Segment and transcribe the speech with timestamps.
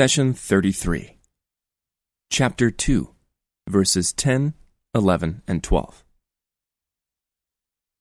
[0.00, 1.18] Session 33,
[2.30, 3.10] Chapter 2,
[3.68, 4.54] verses 10,
[4.94, 6.04] 11, and 12.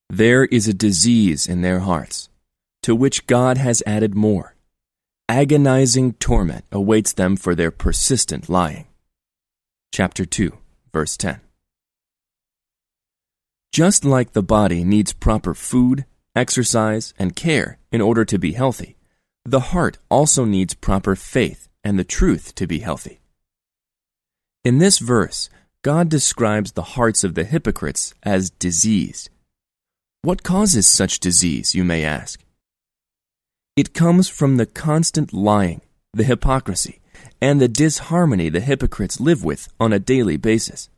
[0.10, 2.30] There is a disease in their hearts,
[2.84, 4.56] to which God has added more.
[5.28, 8.88] Agonizing torment awaits them for their persistent lying.
[9.92, 10.58] Chapter 2,
[10.94, 11.42] verse 10.
[13.74, 18.96] Just like the body needs proper food, exercise, and care in order to be healthy,
[19.44, 23.20] the heart also needs proper faith and the truth to be healthy.
[24.64, 25.50] In this verse,
[25.82, 29.30] God describes the hearts of the hypocrites as diseased.
[30.22, 32.44] What causes such disease, you may ask?
[33.78, 35.80] It comes from the constant lying,
[36.14, 37.00] the hypocrisy,
[37.42, 40.90] and the disharmony the hypocrites live with on a daily basis.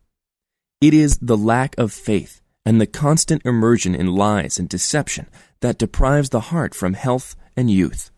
[0.82, 5.28] It is the lack of faith and the constant immersion in lies and deception
[5.60, 8.10] that deprives the heart from health and youth.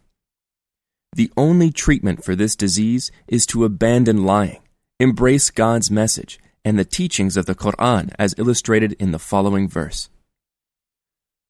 [1.15, 4.61] The only treatment for this disease is to abandon lying,
[4.99, 10.09] embrace God's message, and the teachings of the Quran as illustrated in the following verse.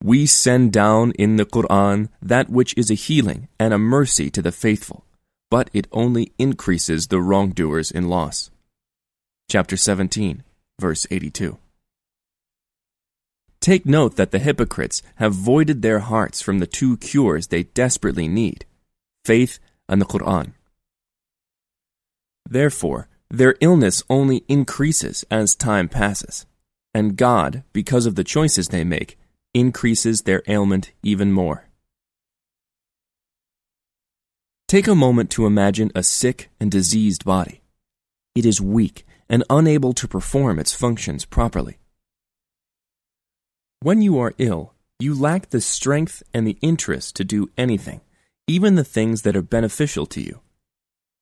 [0.03, 4.41] We send down in the Quran that which is a healing and a mercy to
[4.41, 5.05] the faithful,
[5.49, 8.51] but it only increases the wrongdoers in loss.
[9.49, 10.43] Chapter 17,
[10.77, 11.57] verse 82.
[13.61, 18.27] Take note that the hypocrites have voided their hearts from the two cures they desperately
[18.27, 18.65] need
[19.25, 20.53] faith and the Quran.
[22.49, 26.45] Therefore, their illness only increases as time passes,
[26.93, 29.17] and God, because of the choices they make,
[29.53, 31.67] increases their ailment even more.
[34.67, 37.61] Take a moment to imagine a sick and diseased body.
[38.35, 41.77] It is weak and unable to perform its functions properly.
[43.81, 48.01] When you are ill, you lack the strength and the interest to do anything,
[48.47, 50.41] even the things that are beneficial to you.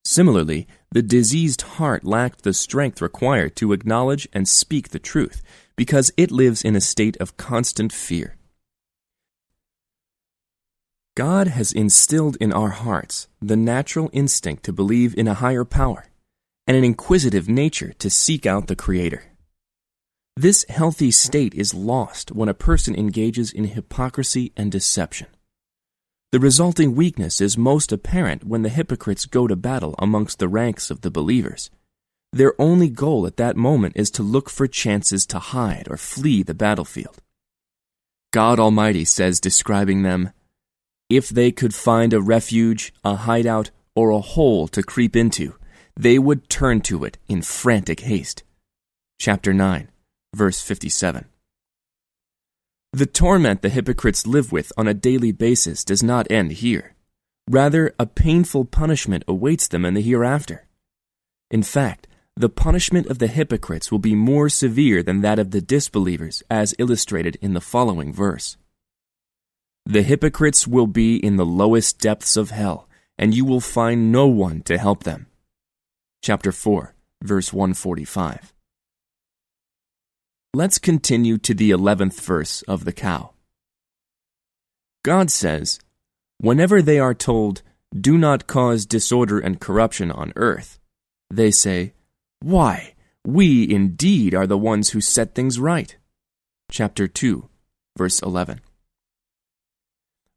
[0.04, 5.44] Similarly, the diseased heart lacked the strength required to acknowledge and speak the truth
[5.76, 8.36] because it lives in a state of constant fear.
[11.16, 16.06] God has instilled in our hearts the natural instinct to believe in a higher power
[16.66, 19.24] and an inquisitive nature to seek out the Creator.
[20.38, 25.28] This healthy state is lost when a person engages in hypocrisy and deception.
[26.32, 30.90] The resulting weakness is most apparent when the hypocrites go to battle amongst the ranks
[30.90, 31.70] of the believers.
[32.32, 36.42] Their only goal at that moment is to look for chances to hide or flee
[36.42, 37.22] the battlefield.
[38.32, 40.32] God Almighty says, describing them,
[41.10, 45.56] If they could find a refuge, a hideout, or a hole to creep into,
[46.00, 48.44] they would turn to it in frantic haste.
[49.20, 49.90] Chapter 9,
[50.34, 51.26] verse 57.
[52.94, 56.94] The torment the hypocrites live with on a daily basis does not end here.
[57.50, 60.68] Rather, a painful punishment awaits them in the hereafter.
[61.50, 65.62] In fact, the punishment of the hypocrites will be more severe than that of the
[65.62, 68.58] disbelievers, as illustrated in the following verse.
[69.86, 74.28] The hypocrites will be in the lowest depths of hell, and you will find no
[74.28, 75.28] one to help them.
[76.22, 78.51] Chapter 4, verse 145.
[80.54, 83.32] Let's continue to the 11th verse of the cow.
[85.02, 85.80] God says,
[86.40, 87.62] Whenever they are told,
[87.98, 90.78] Do not cause disorder and corruption on earth,
[91.30, 91.94] they say,
[92.42, 92.96] Why,
[93.26, 95.96] we indeed are the ones who set things right.
[96.70, 97.48] Chapter 2,
[97.98, 98.60] verse 11.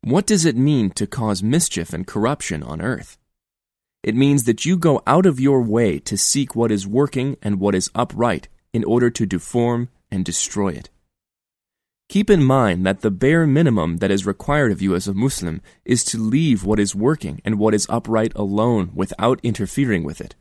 [0.03, 3.19] What does it mean to cause mischief and corruption on earth?
[4.05, 7.59] It means that you go out of your way to seek what is working and
[7.59, 10.89] what is upright in order to deform and destroy it.
[12.09, 15.61] Keep in mind that the bare minimum that is required of you as a Muslim
[15.85, 20.35] is to leave what is working and what is upright alone without interfering with it.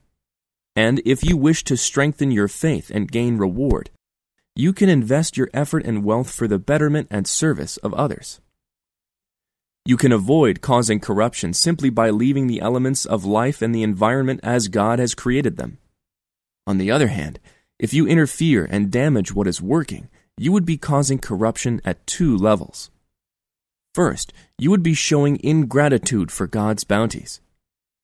[0.76, 3.90] And if you wish to strengthen your faith and gain reward,
[4.56, 8.40] you can invest your effort and wealth for the betterment and service of others.
[9.86, 14.40] You can avoid causing corruption simply by leaving the elements of life and the environment
[14.44, 15.78] as God has created them.
[16.66, 17.40] On the other hand,
[17.80, 22.38] if you interfere and damage what is working, you would be causing corruption at two
[22.38, 22.92] levels.
[23.94, 27.42] First, you would be showing ingratitude for God's bounties.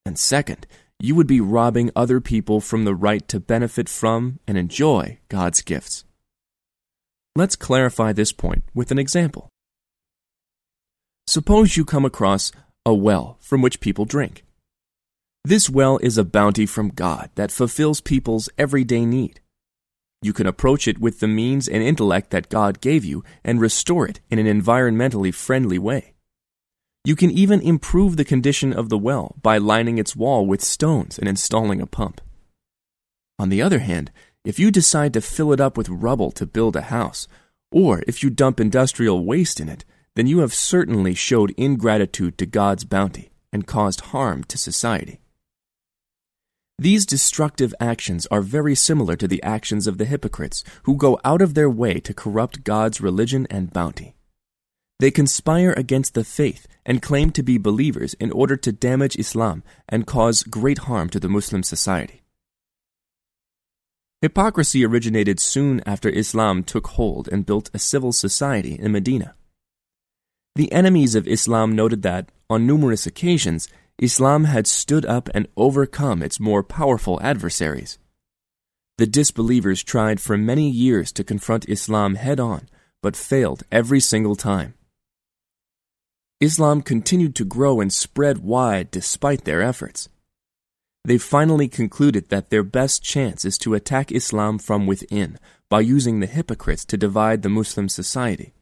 [0.06, 0.68] And second,
[1.00, 5.62] you would be robbing other people from the right to benefit from and enjoy God's
[5.62, 6.04] gifts.
[7.36, 9.50] Let's clarify this point with an example.
[11.26, 12.52] Suppose you come across
[12.86, 14.44] a well from which people drink.
[15.46, 19.40] This well is a bounty from God that fulfills people's everyday need.
[20.22, 24.08] You can approach it with the means and intellect that God gave you and restore
[24.08, 26.14] it in an environmentally friendly way.
[27.06, 31.18] You can even improve the condition of the well by lining its wall with stones
[31.18, 32.20] and installing a pump.
[33.38, 34.12] On the other hand,
[34.44, 37.28] if you decide to fill it up with rubble to build a house,
[37.72, 39.86] or if you dump industrial waste in it,
[40.16, 45.22] then you have certainly showed ingratitude to God's bounty and caused harm to society.
[46.80, 51.42] These destructive actions are very similar to the actions of the hypocrites who go out
[51.42, 54.16] of their way to corrupt God's religion and bounty.
[55.00, 59.62] They conspire against the faith and claim to be believers in order to damage Islam
[59.90, 62.22] and cause great harm to the Muslim society.
[64.22, 69.36] Hypocrisy originated soon after Islam took hold and built a civil society in Medina.
[70.56, 73.68] The enemies of Islam noted that, on numerous occasions,
[74.02, 78.00] Islam had stood up and overcome its more powerful adversaries.
[78.98, 82.70] The disbelievers tried for many years to confront Islam head on,
[83.02, 84.74] but failed every single time.
[86.40, 90.08] Islam continued to grow and spread wide despite their efforts.
[91.04, 95.38] They finally concluded that their best chance is to attack Islam from within
[95.70, 98.54] by using the hypocrites to divide the Muslim society.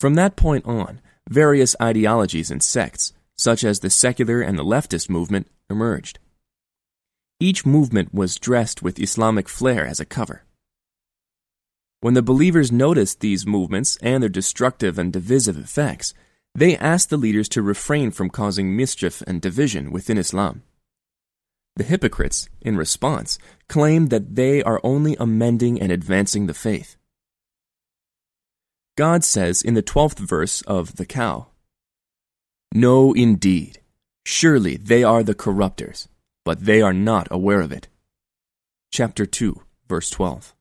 [0.00, 3.12] From that point on, various ideologies and sects,
[3.42, 6.18] such as the secular and the leftist movement, emerged.
[7.40, 10.44] Each movement was dressed with Islamic flair as a cover.
[12.00, 16.14] When the believers noticed these movements and their destructive and divisive effects,
[16.54, 20.62] they asked the leaders to refrain from causing mischief and division within Islam.
[21.76, 23.38] The hypocrites, in response,
[23.68, 26.96] claimed that they are only amending and advancing the faith.
[28.96, 31.46] God says in the twelfth verse of The Cow,
[32.74, 33.80] No, indeed,
[34.24, 36.08] surely they are the corrupters,
[36.42, 37.88] but they are not aware of it.
[38.90, 40.54] Chapter 2, verse 12.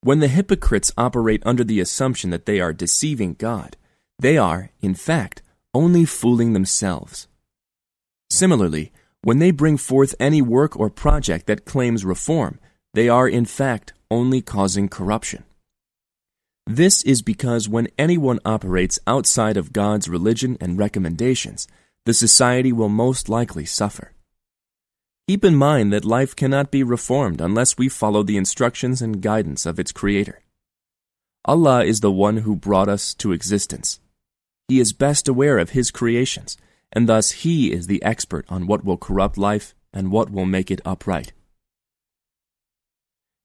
[0.00, 3.76] When the hypocrites operate under the assumption that they are deceiving God,
[4.18, 5.42] they are, in fact,
[5.74, 7.28] only fooling themselves.
[8.30, 12.58] Similarly, when they bring forth any work or project that claims reform,
[12.94, 15.44] they are, in fact, only causing corruption.
[16.66, 21.66] This is because when anyone operates outside of God's religion and recommendations,
[22.06, 24.12] the society will most likely suffer.
[25.28, 29.66] Keep in mind that life cannot be reformed unless we follow the instructions and guidance
[29.66, 30.40] of its Creator.
[31.44, 33.98] Allah is the one who brought us to existence.
[34.68, 36.56] He is best aware of His creations,
[36.92, 40.70] and thus He is the expert on what will corrupt life and what will make
[40.70, 41.32] it upright.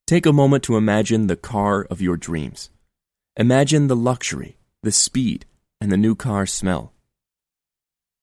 [0.05, 2.69] Take a moment to imagine the car of your dreams.
[3.39, 5.45] Imagine the luxury, the speed,
[5.79, 6.91] and the new car smell.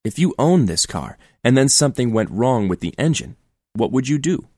[0.03, 3.37] If you owned this car and then something went wrong with the engine,
[3.75, 4.49] what would you do?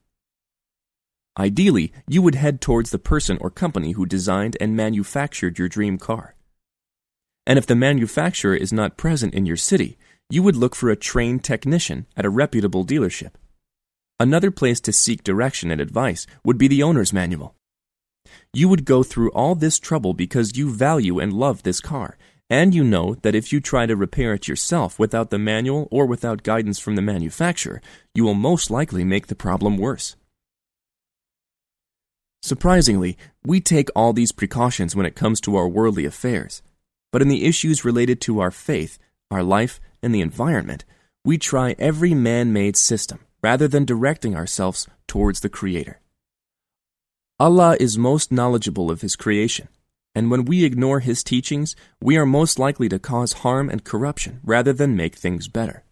[1.39, 5.99] Ideally, you would head towards the person or company who designed and manufactured your dream
[5.99, 6.35] car.
[7.47, 9.99] And if the manufacturer is not present in your city,
[10.31, 13.33] you would look for a trained technician at a reputable dealership.
[14.19, 17.55] Another place to seek direction and advice would be the owner's manual.
[18.57, 22.17] You would go through all this trouble because you value and love this car,
[22.49, 26.07] and you know that if you try to repair it yourself without the manual or
[26.07, 27.83] without guidance from the manufacturer,
[28.15, 30.17] you will most likely make the problem worse.
[32.41, 36.63] Surprisingly, we take all these precautions when it comes to our worldly affairs,
[37.13, 38.99] but in the issues related to our faith,
[39.31, 40.87] our life, and the environment,
[41.27, 46.01] we try every man made system rather than directing ourselves towards the Creator.
[47.39, 49.69] Allah is most knowledgeable of His creation,
[50.15, 54.41] and when we ignore His teachings, we are most likely to cause harm and corruption
[54.43, 55.85] rather than make things better.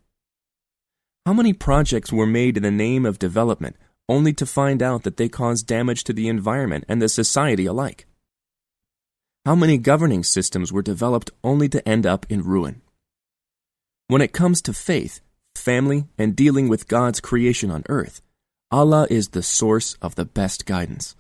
[1.27, 3.77] How many projects were made in the name of development
[4.09, 8.07] only to find out that they caused damage to the environment and the society alike?
[9.45, 12.81] How many governing systems were developed only to end up in ruin?
[14.09, 15.21] When it comes to faith,
[15.55, 18.23] family, and dealing with God's creation on earth,
[18.71, 21.15] Allah is the source of the best guidance.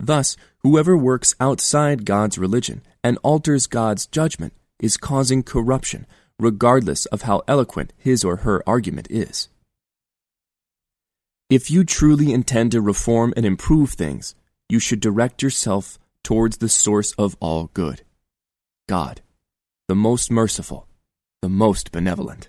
[0.00, 6.06] Thus, whoever works outside God's religion and alters God's judgment is causing corruption,
[6.38, 9.48] regardless of how eloquent his or her argument is.
[11.50, 14.34] If you truly intend to reform and improve things,
[14.70, 18.02] you should direct yourself towards the source of all good
[18.88, 19.20] God,
[19.86, 20.88] the most merciful,
[21.42, 22.48] the most benevolent.